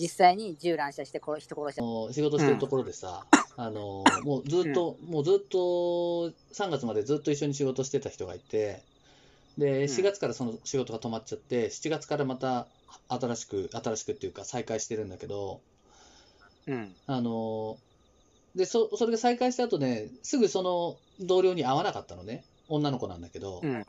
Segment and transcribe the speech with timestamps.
[0.00, 1.82] 実際に銃乱射して殺人殺した。
[1.82, 5.58] の仕事してるところでさ、あのもうずっと、もうずっと
[6.52, 8.82] 3月までずっと一緒に仕事してた人がいて、
[9.58, 12.68] で、4月からその仕事が止まっちゃって、7月からまた
[13.08, 15.60] 新しく、新しくっていうか再開してるんだけど、
[16.68, 16.94] うん。
[17.06, 17.76] あの
[18.54, 20.96] で、そ、それが再開した後ね、すぐその
[21.26, 22.44] 同僚に会わなかったのね。
[22.68, 23.66] 女の子なんだけどう。
[23.66, 23.86] ん。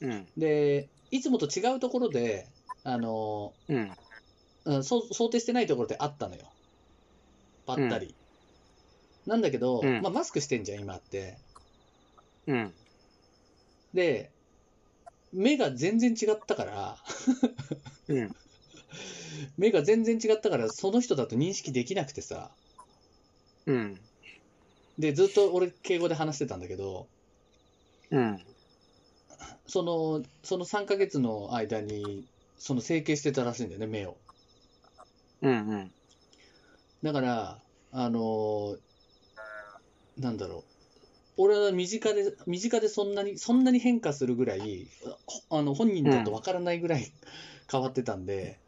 [0.00, 0.26] うん。
[0.36, 2.48] で、いつもと違うところで、
[2.82, 3.92] あのうん。
[4.64, 6.42] うん、そう想定してないところであったのよ。
[7.66, 8.14] ばったり。
[9.26, 11.36] なんだけど、うんまあ、マスクしてんじゃん、今って。
[12.46, 12.74] うん。
[13.94, 14.30] で、
[15.32, 16.96] 目が全然違ったから、
[18.08, 18.36] うん。
[19.56, 22.50] 目が全然違ったから、その人だと認識できなくてさ。
[23.66, 24.00] うん。
[24.98, 27.06] で、ずっと俺、敬語で話してたんだけど、
[28.10, 28.44] うん。
[29.66, 32.26] その、その3ヶ月の間に、
[32.58, 34.16] その整形してたらしいんだよね、目を。
[35.42, 35.68] うん。
[35.70, 35.92] うん。
[37.02, 37.62] だから、
[37.92, 38.78] あのー
[40.18, 40.64] なんだろ
[41.38, 41.42] う。
[41.42, 44.88] 俺は身近で、身近でそんなに、そんなに変化するぐらい、
[45.26, 47.12] ほあの、本人だとわからないぐらい
[47.70, 48.60] 変わってたんで、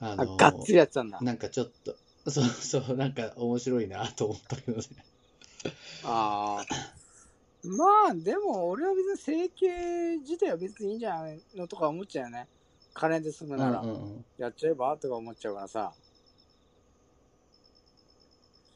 [0.00, 1.24] ああ、のーがっつりやってたんだ。
[1.24, 1.96] なんかちょっと、
[2.30, 4.82] そうそう、なんか面白いなと思ったけどね。
[6.02, 6.88] ああ。
[7.62, 12.48] まあ、でも俺は別に整形自体は別にいいんじゃないのとか思っちゃうよね。
[12.98, 14.96] 金で済むならうんうんうんやっちゃえば？
[14.96, 15.92] とか思っちゃうからさ。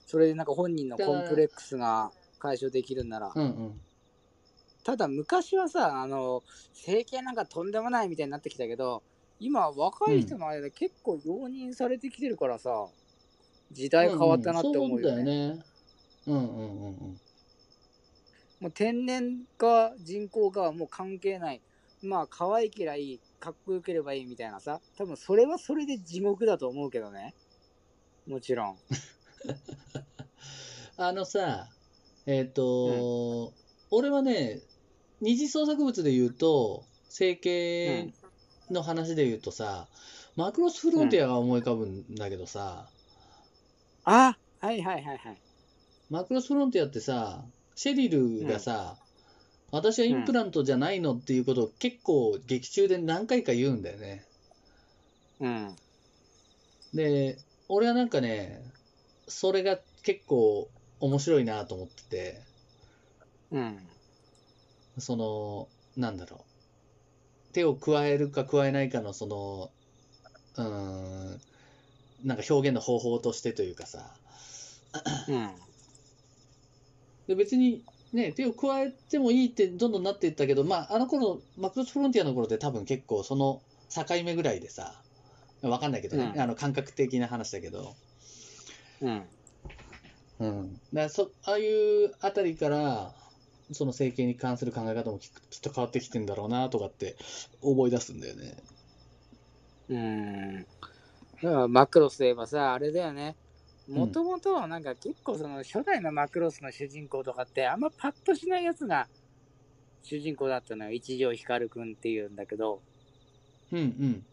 [0.06, 3.32] それでなんか本人のコンプレックスが解消できるんなら。
[3.34, 3.80] うんうん。
[4.84, 9.02] ただ昔はさ、あの、整形なんかとんでもないみたいになってきたけど、
[9.40, 12.88] 今若い人の間で結構容認されてきてるからさ、
[13.70, 15.22] 時代変わったなって思うよね。
[15.22, 15.64] んんそうだよね。
[16.26, 17.20] うんうんうんうん。
[18.60, 21.62] もう天然か人工かはもう関係ない。
[22.02, 24.80] まあ可愛けりゃいい、かっこよければいいみたいなさ。
[24.96, 27.34] 多分それはそれで地獄だと思うけどね。
[28.26, 28.76] もちろん。
[30.96, 31.68] あのさ、
[32.26, 33.52] えっ、と、
[33.90, 34.60] 俺はね、
[35.20, 38.12] 二次創作物で言うと、整形
[38.70, 39.88] の話で言うとさ、
[40.36, 42.88] マクロスフロンティアが思い浮かぶんだけどさ、
[44.04, 45.38] あはいはいはいはい。
[46.10, 48.96] マクロスフロンティアってさ、シェリルがさ、
[49.72, 54.26] 私はインプラントじゃないのっていうことを結構劇中で何回か言うんだよね。
[55.40, 55.76] うん。
[56.94, 57.38] で、
[57.68, 58.60] 俺はなんかね、
[59.26, 62.42] それが結構面白いなと思ってて、
[63.50, 63.88] うん。
[64.98, 66.44] その、なんだろ
[67.50, 67.54] う。
[67.54, 69.72] 手を加えるか加えないかの、その、
[70.56, 71.40] うーん、
[72.24, 74.14] なんか表現の方法としてというかさ。
[75.28, 75.50] うん。
[77.26, 77.82] で別に
[78.12, 85.02] ね、手を加えてもいいってどんどんなっていったけど、まあ、あの頃、マクロスフロンティアの頃って多分結構その境目ぐらいでさ、
[85.62, 87.94] わかんないけどね、うんあの感覚的な話だけど、
[89.00, 89.22] うん。
[90.40, 90.80] うん。
[90.92, 93.14] だそ、ああいうあたりから、
[93.72, 97.16] その整形に関する考え方もききっと変わってきてんだろうなとかって
[97.62, 98.56] 思い出すんだよね。
[99.88, 100.60] うん。
[100.62, 100.64] だ
[101.42, 103.36] からマクロスといえばさ、あれだよね。
[103.88, 109.08] もともとなんか結構その初代のマクロスの主人公とかってあんまパッとしないやつが
[110.02, 110.92] 主人公だったのよ。
[110.92, 112.80] 一条光くんっていうんだけど。
[113.72, 114.24] うんうん。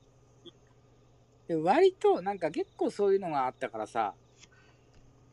[1.47, 4.13] で割となんか結構そういうのがあったからさ。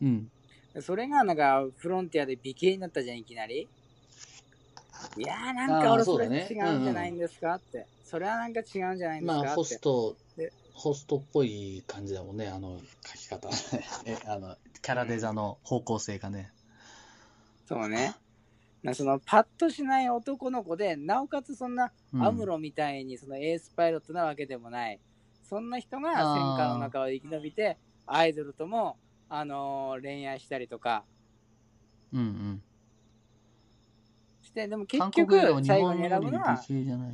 [0.00, 0.30] うん。
[0.80, 3.68] それがなんかフロンティアで美形になったじゃん、いきなり。
[5.16, 7.86] いやーなんか俺そうれ違うんじゃないんですかって。
[8.04, 9.46] それはなんか違うんじゃないんですかって。
[9.46, 13.48] まあ、ホストで、ホストっぽい感じだもんね、あの書き方。
[14.04, 16.52] え、あの、キャラデザの方向性がね。
[17.64, 18.14] そうね。
[18.82, 25.00] なそのパッとしない男の子で、なおかつそんなうんアムロみたいにそのエースパイロットなわけでもない。
[25.42, 28.98] そんな人が戦火の中を生き延びて、アイドルとも、
[29.30, 31.04] あのー恋愛したりとか
[32.12, 32.62] うんうん。
[34.42, 36.62] して、でも結局最後に選ぶのは。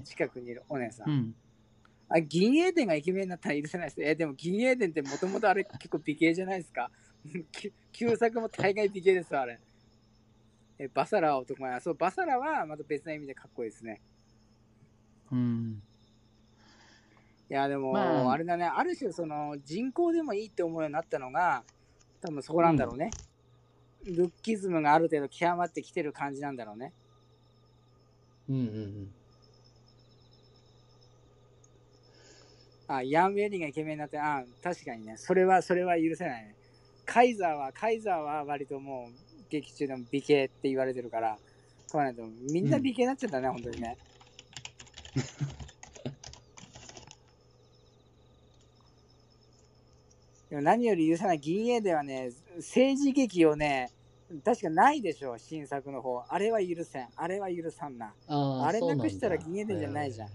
[0.04, 1.08] 近くにいるお姉さん。
[1.08, 1.34] うん。
[2.14, 4.02] あ、銀英伝がイケメンになったら許せないです。
[4.02, 6.90] え、でも銀英伝ってもともとあれ結構美形じゃないですか？
[7.52, 9.60] き旧作も大概美形ですよ、あれ。
[10.78, 11.80] え、バサラは男前。
[11.80, 14.00] そう、バサラはまた別な意味でかっこいいですね。
[15.30, 15.82] うん。
[17.50, 21.64] いや、でも、まああれだね、ある種、その、人口でもいいって思うようになったのが、
[22.20, 23.10] 多分そこなんだろうね。
[24.04, 26.92] ルッキズムがある程度極まってきてる感じなんだろうね。
[28.48, 28.68] うんうんう
[29.02, 29.21] ん。
[32.96, 36.54] あ、ヤン・ウェリーがイケメンになって、あ、確かにね、それは、それは許せないね。
[37.04, 39.12] カイザーは、カイザーは割ともう、
[39.50, 41.38] 劇中でも美形って言われてるから、
[41.86, 43.98] そうなんだみんな美形になっちゃったね、本当にね。
[50.48, 53.90] でも何より許さない銀英ではね、政治劇をね、
[54.44, 56.24] 確かないでしょ、新作の方。
[56.28, 57.08] あれは許せん。
[57.16, 58.14] あれは許さんな。
[58.26, 60.28] あれなくしたら銀英伝じゃないじゃん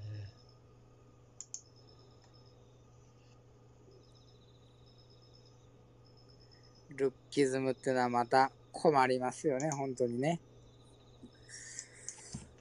[6.98, 10.40] ルッキズムってのはまた困りますよね、本当にね。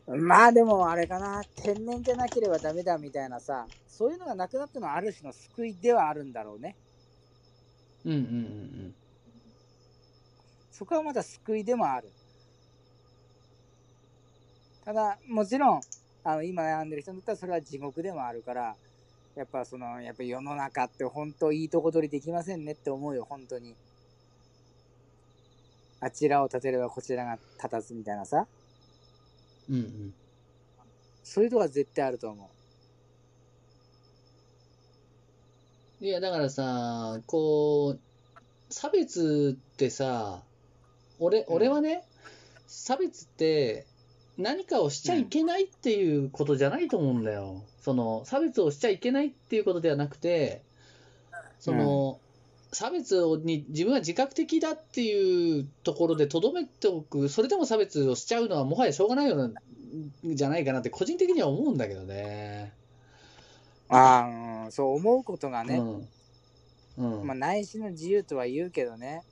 [0.06, 6.76] まあでもあれかな、天然じゃなければダメだみたいなさ、そういうのがなくなったのはある種の救いではあるんだろうね。
[8.04, 8.22] ーうんうんう
[8.88, 8.94] ん
[10.70, 12.12] そこはまだ救いでもある。
[14.84, 15.80] ただ、もちろん、
[16.22, 18.76] あの今悩んでる人にとってはそれは地獄でもあるから、
[19.34, 23.74] やっぱその、やっぱ世の中って本当いいとこ取りできませんねって思うよ、本当に。
[26.00, 28.46] あちらを立てればこちらが立たずみたいなさ、
[29.68, 29.76] うん。
[29.76, 30.14] うんうん。
[31.24, 32.50] そういうとこは絶対あると思
[36.00, 38.00] いや、だからさ、こう、
[38.68, 40.42] 差別ってさ、
[41.18, 42.04] 俺、俺はね、
[42.66, 43.86] 差別って
[44.36, 47.62] 何かをしちゃいけないっていうことじゃないと思うんだよ。
[47.80, 50.62] その、差別をしちゃいけないっていうことではなくて、
[51.58, 52.20] その、
[52.78, 59.50] 差別をに自分は自覚的だっていうところでとどめておく、それでも差別をしちゃうのはもはやしょうがないような、
[60.34, 62.74] じゃないかなって個人的には思うんだけどね。
[63.88, 63.94] う。
[63.94, 65.78] ああ、うんそう思うことがね、
[66.98, 67.18] うん。
[67.20, 67.26] うん。
[67.26, 69.22] まあ内心の自由とは言うけどね。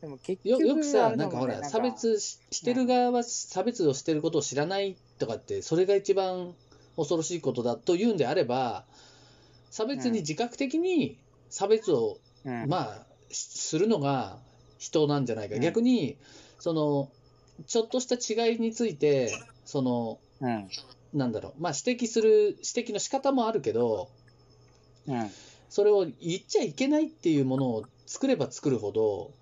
[0.00, 6.54] でも結よ局よくさ、なんかほら、差別ししてる側は差別をしてることを知らないとかって、それが一番
[6.96, 8.86] 恐ろしいことだというんであれば、
[9.70, 11.18] 差別に自覚的に
[11.50, 12.25] 差別を、うん、
[12.66, 14.38] まあ、しするのが
[14.78, 15.56] 人なんじゃないか。
[15.56, 16.16] うん逆に、
[16.58, 17.10] その、
[17.66, 19.32] ちょっとした違いについて、
[19.64, 20.68] その、うん。
[21.12, 24.10] なんだろう、まあ指摘する、指摘の仕方もあるけど、
[25.06, 25.30] うん。
[25.68, 29.32] それを言っちゃいけないっていうものを作れば作るほど、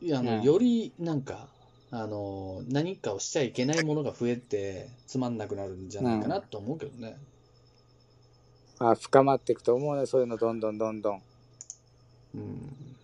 [0.00, 1.48] いやあのうんよりなんか、
[1.90, 7.16] あの何かをしちゃいけないものが増えて、つまんなくなるんじゃないかなと思うけどね。
[8.78, 11.22] あ深まっていくと思うね、そういうのどんどんどんどん。
[12.34, 12.96] うん。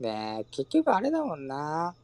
[0.00, 1.94] ねえ結局あれだもんな。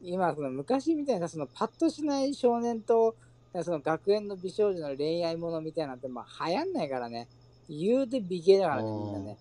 [0.00, 3.16] 今、その昔みたいな、そのパッとしない少年と、
[3.62, 7.28] その学園の美少女の恋愛ものみたいなんて、まあ流行んないからね。
[7.68, 9.38] 言うて美形だからね、みんなね。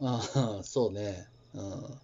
[0.00, 1.28] ああ、そうね。
[1.54, 2.00] うん。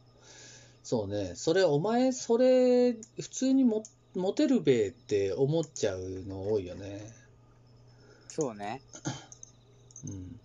[0.82, 1.32] そうね。
[1.34, 3.84] それ、お前、それ、普通にも
[4.14, 7.12] モテるべって思っちゃうの多いよね。
[8.28, 8.82] そうね。
[10.06, 10.40] うん。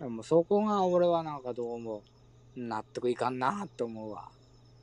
[0.00, 2.04] でもそこが俺はなんかどうも
[2.56, 4.32] 納得いかんなって思うわ。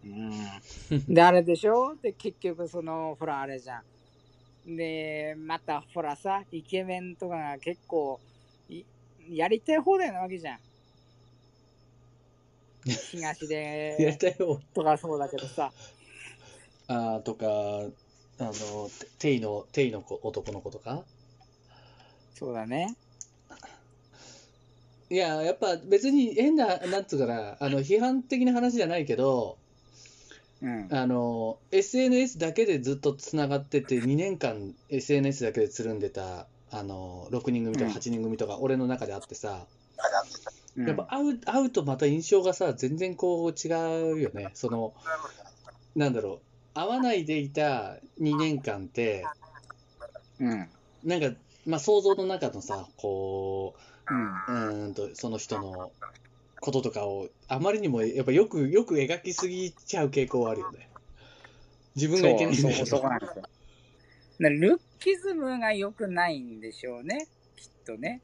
[0.03, 0.61] うん。
[1.07, 1.95] で、あれでしょ？
[2.01, 3.79] で、結局その、ほらあれじゃ
[4.65, 4.77] ん。
[4.77, 8.21] で、またほらさ、イケメンとかが結構、
[8.69, 8.85] い
[9.19, 10.59] やりたい放題なわけじゃん。
[13.11, 13.47] 東
[13.97, 14.61] やりで、たいよ。
[14.73, 15.73] とかそうだけどさ。
[16.87, 21.05] ああ、とか、あの、テイの、テイの子男の子とか？
[22.33, 22.95] そうだね。
[25.09, 29.57] いや、やっぱ別に変な、なんつうかな、あの、批判的な話じゃないけど、
[30.62, 30.88] うん。
[30.92, 39.68] あの、SNS だけでずっとつながってて、2年間 SNS だけでつるんでた、あの、6人組とかうん8人組とか、俺の中であってさ、
[40.75, 44.51] うんやっぱ会う、会うとまた印象がさ、全然こう違うよね。
[44.55, 44.93] その、
[45.96, 46.41] なんだろう、
[46.74, 49.27] 会わないでいた2年間って、
[50.39, 50.70] うん。
[51.03, 53.97] なんか、まあ想像の中のさ、こうん。
[54.09, 55.91] う、んと、その人の
[56.59, 60.89] こととかを、あまりにも、やっぱよく、よく描きすぎちゃう傾向はあるよね。
[61.95, 63.09] 自分がいけないんだけそうそうそこど。
[63.09, 63.49] なんですよ。
[64.39, 67.27] なルッキズムが良くないんでしょうね。
[67.55, 68.21] きっとね。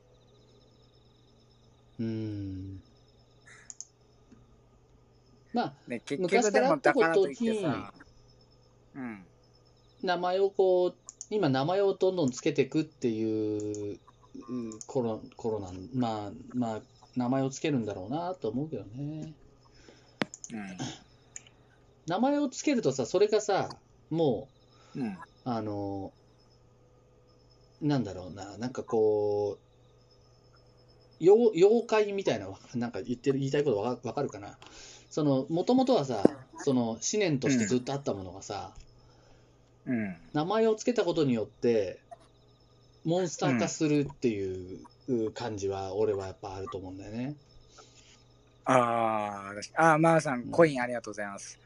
[2.00, 2.84] うーん。
[5.54, 7.94] まあ、ね結昔局でもからといってさ。
[8.96, 9.26] うん。
[10.04, 10.96] 名前をこう、
[11.30, 14.00] 今名前をどんどんつけていくっていう
[14.36, 16.82] う頃、頃なん、まあ、まあ、
[17.16, 19.34] 名前をつけるんだろうなと思うけどね。
[22.08, 23.70] 名前をつけるとさ、それがさ、
[24.10, 24.50] も
[24.96, 25.02] うん。
[25.04, 25.12] うん。
[25.14, 26.14] う、あの、
[27.82, 29.74] なんだろうな、なんかこう、
[31.24, 34.58] 妖妖怪みたいな、なんか言ってる、言いたいことわかるかな。
[35.10, 36.24] その、もともとはさ、
[36.58, 38.74] その、思念としてずっとあったものがさ、
[39.86, 40.16] うん。
[40.34, 42.00] 名前をつけたことによって、
[43.06, 47.36] モンスター化するっていう感じは、俺はやっぱあると思うんだよね。
[48.66, 51.60] ああ、ああ、まー、さん、コインありがとうございます。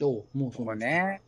[0.00, 1.20] おうもうそうこね。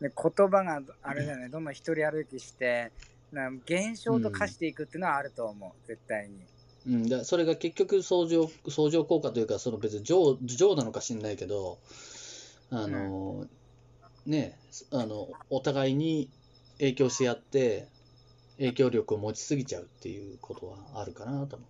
[0.00, 2.92] で言葉があれだよね、どんどん一人歩きして、
[3.32, 6.40] なん現象と化していくっていうのはあると思う、うん、絶対に。
[6.84, 11.78] うん、だそれが結局相乗、相乗効果というか、その別に情情なのか知んないけど、
[12.70, 13.46] あの、
[14.26, 14.58] うん、ね
[14.90, 16.28] あの、お互いに
[16.82, 17.88] 影響し合って
[18.58, 21.68] 影響力を持ちすぎちゃうっていうことはあるかなと思う。